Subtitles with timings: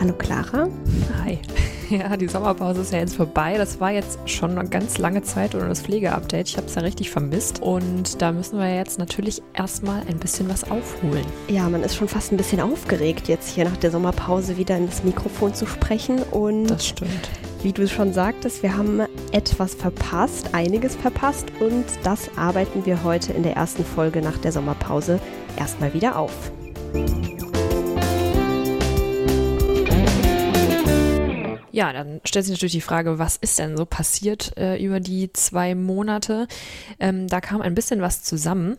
[0.00, 0.68] Hallo Clara.
[1.22, 1.38] Hi.
[1.90, 3.56] Ja, die Sommerpause ist ja jetzt vorbei.
[3.58, 6.48] Das war jetzt schon eine ganz lange Zeit ohne das Pflegeupdate.
[6.48, 7.60] Ich habe es ja richtig vermisst.
[7.60, 11.24] Und da müssen wir jetzt natürlich erstmal ein bisschen was aufholen.
[11.48, 14.86] Ja, man ist schon fast ein bisschen aufgeregt, jetzt hier nach der Sommerpause wieder in
[14.86, 16.22] das Mikrofon zu sprechen.
[16.22, 17.28] Und das stimmt.
[17.62, 21.46] Wie du schon sagtest, wir haben etwas verpasst, einiges verpasst.
[21.60, 25.20] Und das arbeiten wir heute in der ersten Folge nach der Sommerpause
[25.56, 26.50] erstmal wieder auf.
[31.74, 35.32] Ja, dann stellt sich natürlich die Frage, was ist denn so passiert äh, über die
[35.32, 36.46] zwei Monate?
[37.00, 38.78] Ähm, da kam ein bisschen was zusammen.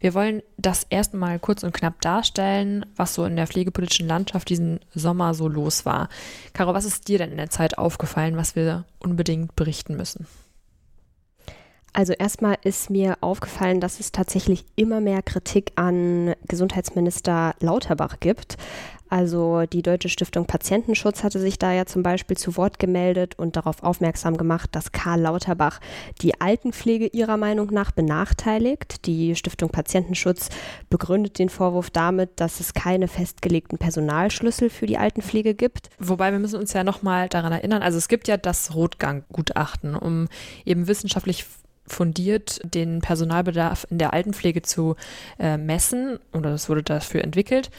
[0.00, 4.80] Wir wollen das erstmal kurz und knapp darstellen, was so in der pflegepolitischen Landschaft diesen
[4.92, 6.08] Sommer so los war.
[6.52, 10.26] Caro, was ist dir denn in der Zeit aufgefallen, was wir unbedingt berichten müssen?
[11.92, 18.56] Also erstmal ist mir aufgefallen, dass es tatsächlich immer mehr Kritik an Gesundheitsminister Lauterbach gibt.
[19.12, 23.56] Also die Deutsche Stiftung Patientenschutz hatte sich da ja zum Beispiel zu Wort gemeldet und
[23.56, 25.80] darauf aufmerksam gemacht, dass Karl Lauterbach
[26.22, 29.04] die Altenpflege ihrer Meinung nach benachteiligt.
[29.04, 30.48] Die Stiftung Patientenschutz
[30.88, 35.90] begründet den Vorwurf damit, dass es keine festgelegten Personalschlüssel für die Altenpflege gibt.
[35.98, 40.28] Wobei wir müssen uns ja nochmal daran erinnern, also es gibt ja das Rotgang-Gutachten, um
[40.64, 41.44] eben wissenschaftlich
[41.86, 44.96] fundiert den Personalbedarf in der Altenpflege zu
[45.38, 47.70] äh, messen oder das wurde dafür entwickelt.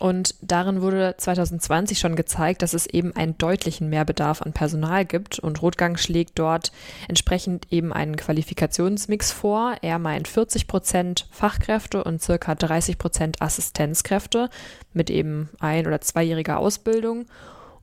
[0.00, 5.38] Und darin wurde 2020 schon gezeigt, dass es eben einen deutlichen Mehrbedarf an Personal gibt.
[5.38, 6.72] Und Rotgang schlägt dort
[7.06, 9.76] entsprechend eben einen Qualifikationsmix vor.
[9.82, 14.50] Er meint 40 Prozent Fachkräfte und circa 30 Prozent Assistenzkräfte
[14.92, 17.26] mit eben ein- oder zweijähriger Ausbildung.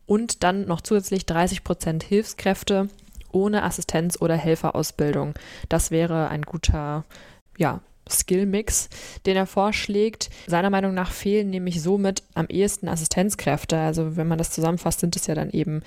[0.06, 2.90] Und dann noch zusätzlich 30 Prozent Hilfskräfte
[3.32, 5.34] ohne Assistenz- oder Helferausbildung.
[5.70, 7.06] Das wäre ein guter,
[7.58, 7.80] ja,
[8.12, 8.90] Skill-Mix,
[9.26, 10.30] den er vorschlägt.
[10.48, 13.78] Seiner Meinung nach fehlen nämlich somit am ehesten Assistenzkräfte.
[13.78, 15.82] Also wenn man das zusammenfasst, sind es ja dann eben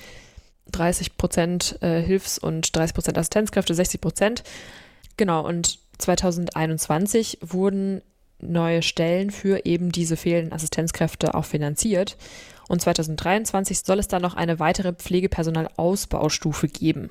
[0.72, 4.44] 30 Prozent äh, Hilfs- und 30 Prozent Assistenzkräfte, 60 Prozent.
[5.16, 8.02] Genau, und 2021 wurden
[8.40, 12.16] neue Stellen für eben diese fehlenden Assistenzkräfte auch finanziert.
[12.68, 17.10] Und 2023 soll es dann noch eine weitere Pflegepersonalausbaustufe geben.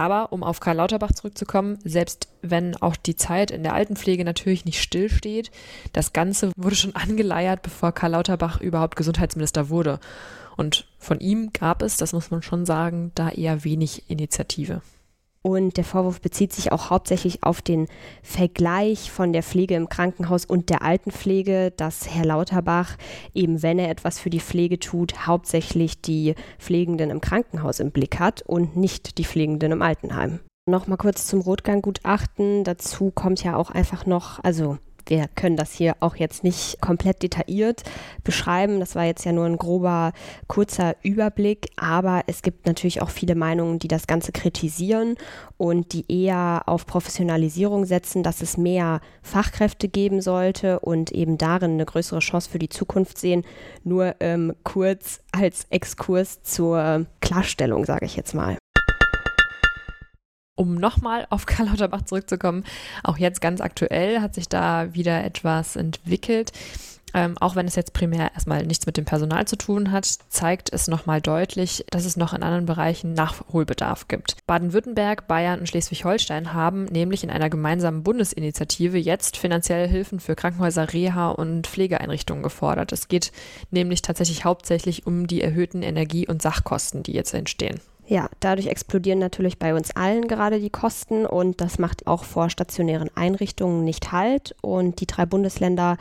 [0.00, 4.64] Aber um auf Karl Lauterbach zurückzukommen, selbst wenn auch die Zeit in der Altenpflege natürlich
[4.64, 5.50] nicht stillsteht,
[5.92, 10.00] das Ganze wurde schon angeleiert, bevor Karl Lauterbach überhaupt Gesundheitsminister wurde.
[10.56, 14.80] Und von ihm gab es, das muss man schon sagen, da eher wenig Initiative.
[15.42, 17.86] Und der Vorwurf bezieht sich auch hauptsächlich auf den
[18.22, 22.98] Vergleich von der Pflege im Krankenhaus und der Altenpflege, dass Herr Lauterbach
[23.32, 28.18] eben, wenn er etwas für die Pflege tut, hauptsächlich die Pflegenden im Krankenhaus im Blick
[28.18, 30.40] hat und nicht die Pflegenden im Altenheim.
[30.68, 32.62] Nochmal kurz zum Rotganggutachten.
[32.64, 34.76] Dazu kommt ja auch einfach noch, also
[35.10, 37.82] wir können das hier auch jetzt nicht komplett detailliert
[38.24, 38.80] beschreiben.
[38.80, 40.12] Das war jetzt ja nur ein grober,
[40.46, 45.16] kurzer Überblick, aber es gibt natürlich auch viele Meinungen, die das Ganze kritisieren
[45.58, 51.72] und die eher auf Professionalisierung setzen, dass es mehr Fachkräfte geben sollte und eben darin
[51.72, 53.44] eine größere Chance für die Zukunft sehen.
[53.82, 58.56] Nur ähm, kurz als Exkurs zur Klarstellung, sage ich jetzt mal
[60.60, 62.64] um nochmal auf Karl Lauterbach zurückzukommen,
[63.02, 66.52] auch jetzt ganz aktuell hat sich da wieder etwas entwickelt.
[67.12, 70.72] Ähm, auch wenn es jetzt primär erstmal nichts mit dem Personal zu tun hat, zeigt
[70.72, 74.36] es nochmal deutlich, dass es noch in anderen Bereichen Nachholbedarf gibt.
[74.46, 80.92] Baden-Württemberg, Bayern und Schleswig-Holstein haben nämlich in einer gemeinsamen Bundesinitiative jetzt finanzielle Hilfen für Krankenhäuser,
[80.92, 82.92] Reha und Pflegeeinrichtungen gefordert.
[82.92, 83.32] Es geht
[83.72, 87.80] nämlich tatsächlich hauptsächlich um die erhöhten Energie- und Sachkosten, die jetzt entstehen.
[88.10, 92.50] Ja, dadurch explodieren natürlich bei uns allen gerade die Kosten und das macht auch vor
[92.50, 94.56] stationären Einrichtungen nicht Halt.
[94.62, 95.96] Und die drei Bundesländer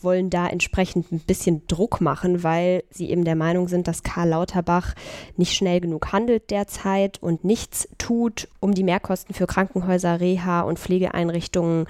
[0.00, 4.30] wollen da entsprechend ein bisschen Druck machen, weil sie eben der Meinung sind, dass Karl
[4.30, 4.94] Lauterbach
[5.36, 10.78] nicht schnell genug handelt derzeit und nichts tut, um die Mehrkosten für Krankenhäuser, Reha und
[10.78, 11.84] Pflegeeinrichtungen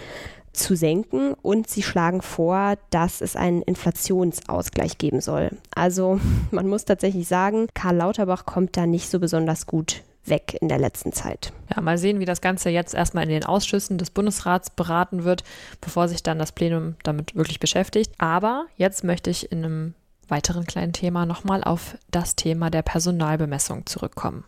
[0.53, 5.51] zu senken und sie schlagen vor, dass es einen Inflationsausgleich geben soll.
[5.75, 6.21] Also
[6.51, 10.79] man muss tatsächlich sagen, Karl Lauterbach kommt da nicht so besonders gut weg in der
[10.79, 11.53] letzten Zeit.
[11.75, 15.45] Ja, mal sehen, wie das Ganze jetzt erstmal in den Ausschüssen des Bundesrats beraten wird,
[15.81, 18.13] bevor sich dann das Plenum damit wirklich beschäftigt.
[18.19, 19.95] Aber jetzt möchte ich in einem
[20.29, 24.45] weiteren kleinen Thema nochmal auf das Thema der Personalbemessung zurückkommen.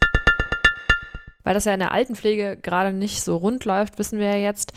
[1.44, 4.72] Weil das ja in der Altenpflege gerade nicht so rund läuft, wissen wir ja jetzt,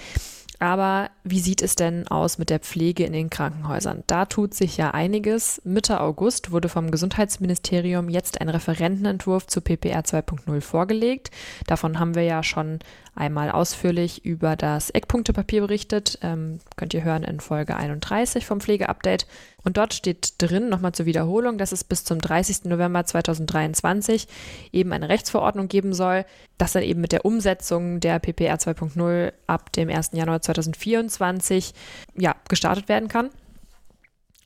[0.59, 4.03] aber wie sieht es denn aus mit der Pflege in den Krankenhäusern?
[4.07, 5.61] Da tut sich ja einiges.
[5.63, 11.31] Mitte August wurde vom Gesundheitsministerium jetzt ein Referentenentwurf zu PPR 2.0 vorgelegt.
[11.67, 12.79] Davon haben wir ja schon
[13.15, 16.19] einmal ausführlich über das Eckpunktepapier berichtet.
[16.21, 19.25] Ähm, könnt ihr hören in Folge 31 vom Pflegeupdate.
[19.63, 22.65] Und dort steht drin, nochmal zur Wiederholung, dass es bis zum 30.
[22.65, 24.27] November 2023
[24.71, 26.25] eben eine Rechtsverordnung geben soll,
[26.57, 30.11] dass dann eben mit der Umsetzung der PPR 2.0 ab dem 1.
[30.13, 31.73] Januar 2024
[32.15, 33.29] ja, gestartet werden kann.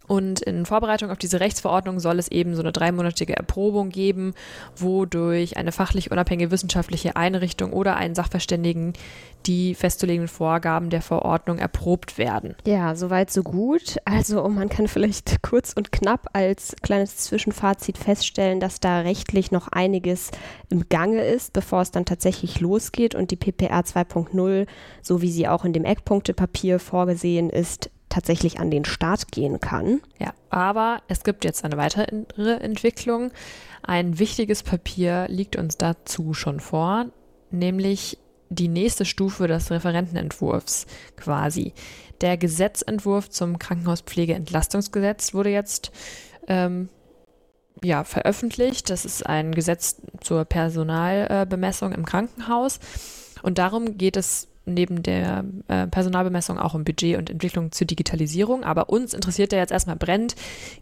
[0.10, 4.34] Und in Vorbereitung auf diese Rechtsverordnung soll es eben so eine dreimonatige Erprobung geben,
[4.76, 8.94] wodurch eine fachlich unabhängige wissenschaftliche Einrichtung oder einen Sachverständigen
[9.46, 12.56] die festzulegenden Vorgaben der Verordnung erprobt werden.
[12.66, 13.98] Ja, soweit so gut.
[14.04, 19.68] Also man kann vielleicht kurz und knapp als kleines Zwischenfazit feststellen, dass da rechtlich noch
[19.68, 20.32] einiges
[20.70, 24.66] im Gange ist, bevor es dann tatsächlich losgeht und die PPR 2.0,
[25.04, 30.02] so wie sie auch in dem Eckpunktepapier vorgesehen ist, tatsächlich an den Start gehen kann.
[30.20, 32.06] Ja, aber es gibt jetzt eine weitere
[32.56, 33.32] Entwicklung.
[33.84, 37.06] Ein wichtiges Papier liegt uns dazu schon vor,
[37.52, 38.18] nämlich
[38.50, 41.74] die nächste Stufe des Referentenentwurfs quasi.
[42.22, 45.92] Der Gesetzentwurf zum Krankenhauspflegeentlastungsgesetz wurde jetzt
[46.48, 46.90] ähm,
[47.84, 48.90] ja, veröffentlicht.
[48.90, 52.80] Das ist ein Gesetz zur Personalbemessung im Krankenhaus.
[53.42, 58.64] Und darum geht es neben der äh, Personalbemessung auch um Budget und Entwicklung zur Digitalisierung.
[58.64, 60.36] Aber uns interessiert ja jetzt erstmal brennt,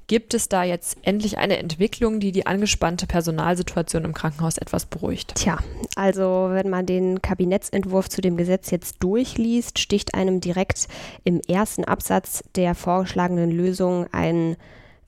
[0.08, 5.36] gibt es da jetzt endlich eine Entwicklung, die die angespannte Personalsituation im Krankenhaus etwas beruhigt?
[5.36, 5.60] Tja,
[5.96, 10.88] also wenn man den Kabinettsentwurf zu dem Gesetz jetzt durchliest, sticht einem direkt
[11.24, 14.58] im ersten Absatz der vorgeschlagenen Lösung ein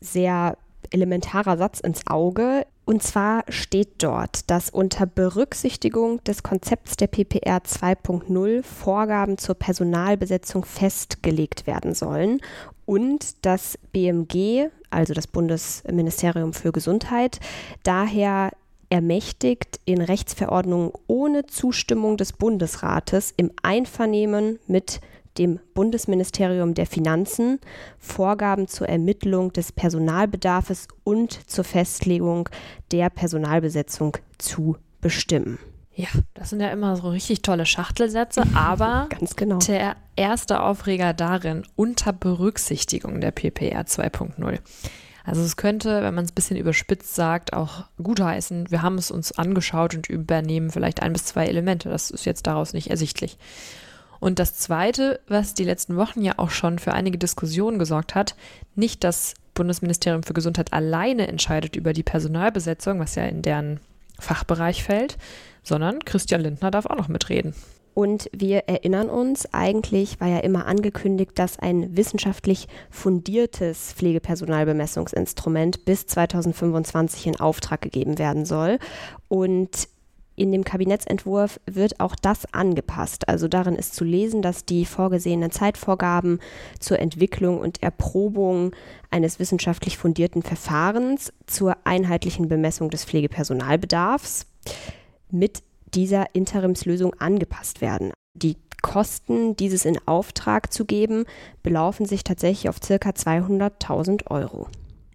[0.01, 0.57] sehr
[0.91, 2.65] elementarer Satz ins Auge.
[2.89, 10.65] Und zwar steht dort, dass unter Berücksichtigung des Konzepts der PPR 2.0 Vorgaben zur Personalbesetzung
[10.65, 12.41] festgelegt werden sollen
[12.87, 17.39] und das BMG, also das Bundesministerium für Gesundheit,
[17.83, 18.53] daher
[18.89, 24.99] ermächtigt, in Rechtsverordnungen ohne Zustimmung des Bundesrates im Einvernehmen mit
[25.37, 27.59] dem Bundesministerium der Finanzen
[27.97, 32.49] Vorgaben zur Ermittlung des Personalbedarfs und zur Festlegung
[32.91, 35.59] der Personalbesetzung zu bestimmen.
[35.93, 39.59] Ja, das sind ja immer so richtig tolle Schachtelsätze, aber Ganz genau.
[39.59, 44.59] der erste Aufreger darin unter Berücksichtigung der PPR 2.0.
[45.25, 49.11] Also es könnte, wenn man es ein bisschen überspitzt sagt, auch gutheißen, wir haben es
[49.11, 51.89] uns angeschaut und übernehmen vielleicht ein bis zwei Elemente.
[51.89, 53.37] Das ist jetzt daraus nicht ersichtlich.
[54.19, 58.35] Und das Zweite, was die letzten Wochen ja auch schon für einige Diskussionen gesorgt hat,
[58.75, 63.79] nicht das Bundesministerium für Gesundheit alleine entscheidet über die Personalbesetzung, was ja in deren
[64.19, 65.17] Fachbereich fällt,
[65.63, 67.53] sondern Christian Lindner darf auch noch mitreden.
[67.93, 76.07] Und wir erinnern uns, eigentlich war ja immer angekündigt, dass ein wissenschaftlich fundiertes Pflegepersonalbemessungsinstrument bis
[76.07, 78.79] 2025 in Auftrag gegeben werden soll.
[79.27, 79.89] Und
[80.39, 83.27] in dem Kabinettsentwurf wird auch das angepasst.
[83.27, 86.39] Also darin ist zu lesen, dass die vorgesehenen Zeitvorgaben
[86.79, 88.71] zur Entwicklung und Erprobung
[89.11, 94.45] eines wissenschaftlich fundierten Verfahrens zur einheitlichen Bemessung des Pflegepersonalbedarfs
[95.29, 95.61] mit
[95.93, 98.13] dieser Interimslösung angepasst werden.
[98.33, 101.25] Die Kosten, dieses in Auftrag zu geben,
[101.63, 104.69] belaufen sich tatsächlich auf circa 200.000 Euro.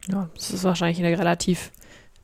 [0.06, 1.72] Ja, das ist wahrscheinlich eine relativ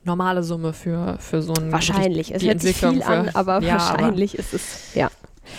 [0.04, 2.34] normale Summe für, für so ein Wahrscheinlich.
[2.34, 5.10] Es hört sich viel für, an, aber ja, wahrscheinlich aber ist es, ja.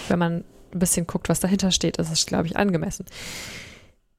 [0.08, 0.44] Wenn man
[0.74, 3.06] ein bisschen guckt, was dahinter steht, ist es, glaube ich, angemessen.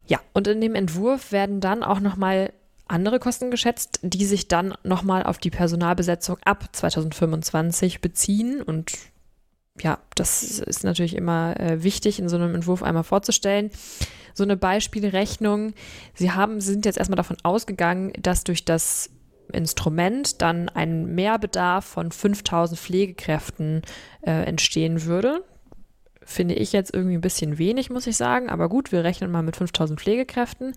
[0.06, 2.52] Ja, und in dem Entwurf werden dann auch nochmal
[2.88, 8.60] andere Kosten geschätzt, die sich dann nochmal auf die Personalbesetzung ab 2025 beziehen.
[8.62, 8.92] Und
[9.80, 13.70] ja, das ist natürlich immer äh, wichtig, in so einem Entwurf einmal vorzustellen.
[14.34, 15.72] So eine Beispielrechnung.
[16.14, 19.10] Sie haben, sind jetzt erstmal davon ausgegangen, dass durch das
[19.52, 23.82] Instrument dann ein Mehrbedarf von 5000 Pflegekräften
[24.22, 25.44] äh, entstehen würde.
[26.24, 28.48] Finde ich jetzt irgendwie ein bisschen wenig, muss ich sagen.
[28.48, 30.74] Aber gut, wir rechnen mal mit 5000 Pflegekräften.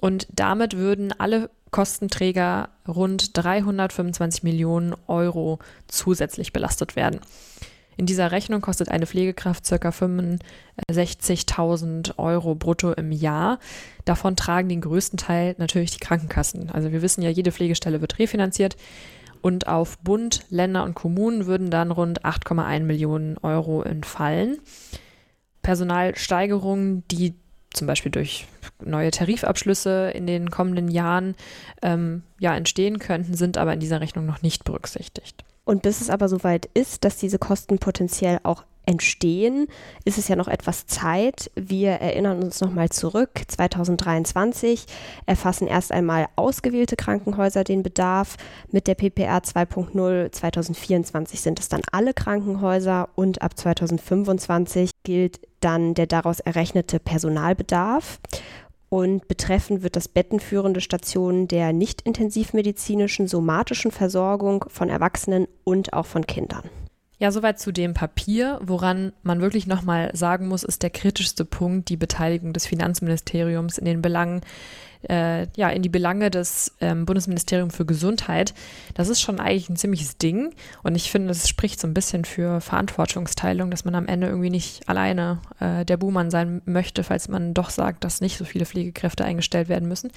[0.00, 7.20] Und damit würden alle Kostenträger rund 325 Millionen Euro zusätzlich belastet werden.
[8.00, 9.90] In dieser Rechnung kostet eine Pflegekraft ca.
[9.90, 13.58] 65.000 Euro brutto im Jahr.
[14.06, 16.70] Davon tragen den größten Teil natürlich die Krankenkassen.
[16.70, 18.78] Also wir wissen ja, jede Pflegestelle wird refinanziert.
[19.42, 24.60] Und auf Bund, Länder und Kommunen würden dann rund 8,1 Millionen Euro entfallen.
[25.60, 27.34] Personalsteigerungen, die
[27.74, 28.46] zum Beispiel durch
[28.82, 31.34] neue Tarifabschlüsse in den kommenden Jahren
[31.82, 35.44] ähm, ja, entstehen könnten, sind aber in dieser Rechnung noch nicht berücksichtigt.
[35.64, 39.68] Und bis es aber soweit ist, dass diese Kosten potenziell auch entstehen,
[40.04, 41.50] ist es ja noch etwas Zeit.
[41.54, 43.42] Wir erinnern uns nochmal zurück.
[43.46, 44.86] 2023
[45.26, 48.36] erfassen erst einmal ausgewählte Krankenhäuser den Bedarf.
[48.70, 55.94] Mit der PPR 2.0 2024 sind es dann alle Krankenhäuser und ab 2025 gilt dann
[55.94, 58.18] der daraus errechnete Personalbedarf.
[58.90, 66.06] Und betreffend wird das bettenführende Stationen der nicht intensivmedizinischen somatischen Versorgung von Erwachsenen und auch
[66.06, 66.68] von Kindern.
[67.20, 68.58] Ja, soweit zu dem Papier.
[68.62, 73.84] Woran man wirklich nochmal sagen muss, ist der kritischste Punkt die Beteiligung des Finanzministeriums in
[73.84, 74.40] den Belangen
[75.08, 78.54] äh, ja, in die Belange des ähm, Bundesministeriums für Gesundheit.
[78.94, 80.54] Das ist schon eigentlich ein ziemliches Ding.
[80.82, 84.50] Und ich finde, es spricht so ein bisschen für Verantwortungsteilung, dass man am Ende irgendwie
[84.50, 88.66] nicht alleine äh, der Buhmann sein möchte, falls man doch sagt, dass nicht so viele
[88.66, 90.10] Pflegekräfte eingestellt werden müssen.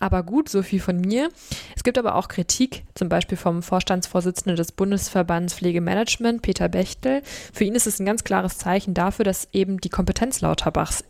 [0.00, 1.28] Aber gut, so viel von mir.
[1.76, 7.22] Es gibt aber auch Kritik, zum Beispiel vom Vorstandsvorsitzenden des Bundesverbands Pflegemanagement, Peter Bechtel.
[7.52, 11.04] Für ihn ist es ein ganz klares Zeichen dafür, dass eben die Kompetenz Lauterbachs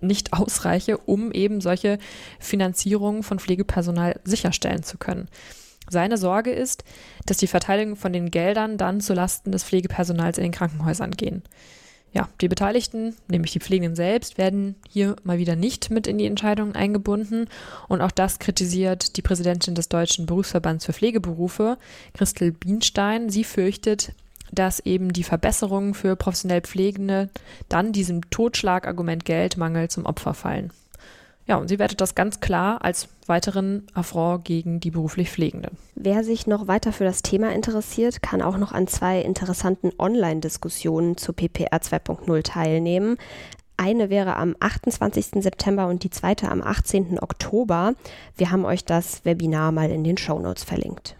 [0.00, 1.98] nicht ausreiche, um eben solche
[2.38, 5.28] Finanzierungen von Pflegepersonal sicherstellen zu können.
[5.90, 6.84] Seine Sorge ist,
[7.26, 11.42] dass die Verteilung von den Geldern dann zulasten des Pflegepersonals in den Krankenhäusern gehen.
[12.12, 16.26] Ja, die Beteiligten, nämlich die Pflegenden selbst, werden hier mal wieder nicht mit in die
[16.26, 17.48] Entscheidungen eingebunden.
[17.86, 21.76] Und auch das kritisiert die Präsidentin des Deutschen Berufsverbands für Pflegeberufe,
[22.14, 23.28] Christel Bienstein.
[23.28, 24.12] Sie fürchtet,
[24.52, 27.30] dass eben die Verbesserungen für professionell Pflegende
[27.68, 30.72] dann diesem Totschlagargument Geldmangel zum Opfer fallen.
[31.48, 35.78] Ja, und sie wertet das ganz klar als weiteren Affront gegen die beruflich Pflegenden.
[35.94, 41.16] Wer sich noch weiter für das Thema interessiert, kann auch noch an zwei interessanten Online-Diskussionen
[41.16, 43.16] zu PPR 2.0 teilnehmen.
[43.78, 45.42] Eine wäre am 28.
[45.42, 47.18] September und die zweite am 18.
[47.18, 47.94] Oktober.
[48.36, 51.16] Wir haben euch das Webinar mal in den Shownotes verlinkt.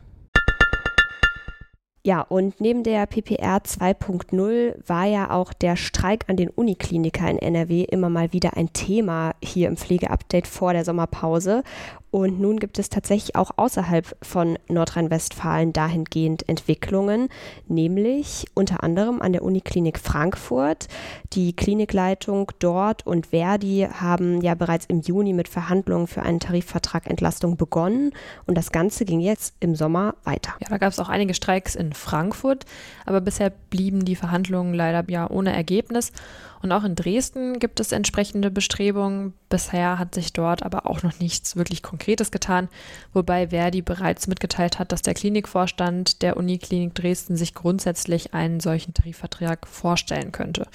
[2.05, 7.39] Ja, und neben der PPR 2.0 war ja auch der Streik an den Unikliniker in
[7.39, 11.65] NRW immer mal wieder ein Thema hier im Pflegeupdate vor der Sommerpause.
[12.11, 17.29] Und nun gibt es tatsächlich auch außerhalb von Nordrhein-Westfalen dahingehend Entwicklungen,
[17.67, 20.89] nämlich unter anderem an der Uniklinik Frankfurt.
[21.35, 27.07] Die Klinikleitung dort und Verdi haben ja bereits im Juni mit Verhandlungen für einen Tarifvertrag
[27.07, 28.13] Entlastung begonnen
[28.47, 30.55] und das Ganze ging jetzt im Sommer weiter.
[30.61, 32.65] Ja, da gab es auch einige Streiks in Frankfurt,
[33.05, 36.13] aber bisher blieben die Verhandlungen leider ja ohne Ergebnis.
[36.61, 39.35] Und auch in Dresden gibt es entsprechende Bestrebungen.
[39.49, 42.69] Bisher hat sich dort aber auch noch nichts wirklich Konkretes getan,
[43.13, 48.95] wobei Verdi bereits mitgeteilt hat, dass der Klinikvorstand der Uniklinik Dresden sich grundsätzlich einen solchen
[48.95, 50.67] Tarifvertrag vorstellen könnte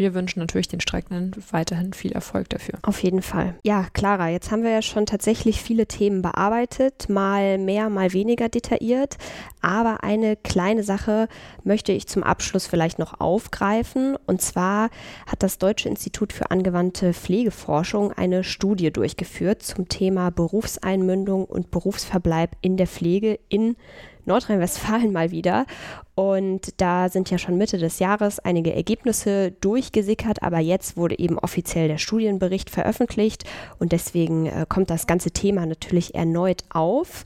[0.00, 2.78] wir wünschen natürlich den Streikenden weiterhin viel Erfolg dafür.
[2.82, 3.54] Auf jeden Fall.
[3.64, 8.48] Ja, Clara, jetzt haben wir ja schon tatsächlich viele Themen bearbeitet, mal mehr, mal weniger
[8.48, 9.18] detailliert.
[9.60, 11.28] Aber eine kleine Sache
[11.64, 14.16] möchte ich zum Abschluss vielleicht noch aufgreifen.
[14.26, 14.88] Und zwar
[15.26, 22.56] hat das Deutsche Institut für angewandte Pflegeforschung eine Studie durchgeführt zum Thema Berufseinmündung und Berufsverbleib
[22.62, 23.76] in der Pflege in
[24.24, 25.66] Nordrhein-Westfalen mal wieder.
[26.14, 31.38] Und da sind ja schon Mitte des Jahres einige Ergebnisse durchgesickert, aber jetzt wurde eben
[31.38, 33.44] offiziell der Studienbericht veröffentlicht
[33.78, 37.24] und deswegen äh, kommt das ganze Thema natürlich erneut auf.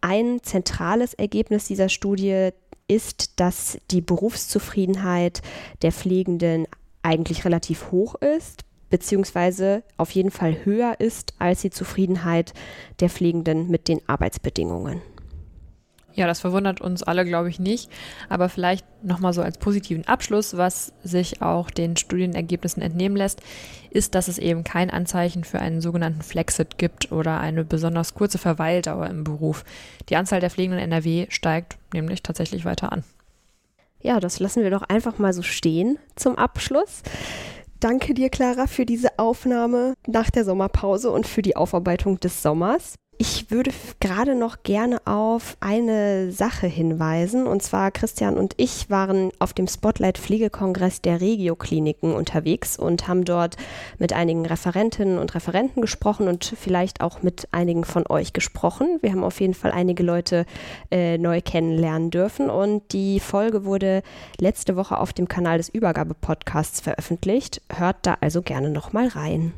[0.00, 2.50] Ein zentrales Ergebnis dieser Studie
[2.86, 5.42] ist, dass die Berufszufriedenheit
[5.82, 6.66] der Pflegenden
[7.02, 12.54] eigentlich relativ hoch ist, beziehungsweise auf jeden Fall höher ist als die Zufriedenheit
[13.00, 15.02] der Pflegenden mit den Arbeitsbedingungen.
[16.18, 17.88] Ja, das verwundert uns alle, glaube ich, nicht.
[18.28, 23.40] Aber vielleicht nochmal so als positiven Abschluss, was sich auch den Studienergebnissen entnehmen lässt,
[23.90, 28.38] ist, dass es eben kein Anzeichen für einen sogenannten Flexit gibt oder eine besonders kurze
[28.38, 29.64] Verweildauer im Beruf.
[30.08, 33.04] Die Anzahl der Pflegenden NRW steigt nämlich tatsächlich weiter an.
[34.00, 37.02] Ja, das lassen wir doch einfach mal so stehen zum Abschluss.
[37.78, 42.96] Danke dir, Clara, für diese Aufnahme nach der Sommerpause und für die Aufarbeitung des Sommers.
[43.20, 47.48] Ich würde gerade noch gerne auf eine Sache hinweisen.
[47.48, 53.24] Und zwar Christian und ich waren auf dem Spotlight Pflegekongress der Regio-Kliniken unterwegs und haben
[53.24, 53.56] dort
[53.98, 58.98] mit einigen Referentinnen und Referenten gesprochen und vielleicht auch mit einigen von euch gesprochen.
[59.02, 60.46] Wir haben auf jeden Fall einige Leute
[60.92, 62.50] äh, neu kennenlernen dürfen.
[62.50, 64.02] Und die Folge wurde
[64.38, 67.62] letzte Woche auf dem Kanal des Übergabe-Podcasts veröffentlicht.
[67.68, 69.54] Hört da also gerne nochmal rein.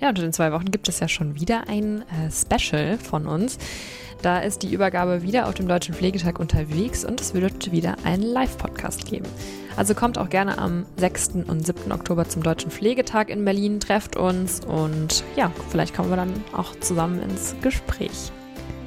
[0.00, 3.58] Ja, und in zwei Wochen gibt es ja schon wieder ein äh, Special von uns.
[4.22, 8.22] Da ist die Übergabe wieder auf dem Deutschen Pflegetag unterwegs und es wird wieder einen
[8.22, 9.26] Live-Podcast geben.
[9.76, 11.30] Also kommt auch gerne am 6.
[11.46, 11.92] und 7.
[11.92, 16.78] Oktober zum Deutschen Pflegetag in Berlin, trefft uns und ja, vielleicht kommen wir dann auch
[16.80, 18.30] zusammen ins Gespräch.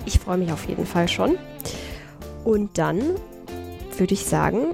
[0.06, 1.38] Ich freue mich auf jeden Fall schon.
[2.44, 3.02] Und dann
[3.98, 4.74] würde ich sagen,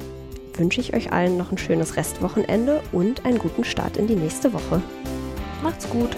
[0.55, 4.51] wünsche ich euch allen noch ein schönes Restwochenende und einen guten Start in die nächste
[4.51, 4.81] Woche.
[5.61, 6.17] Macht's gut!